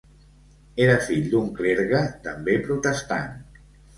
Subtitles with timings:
[0.85, 3.39] Era fill d'un clergue també protestant.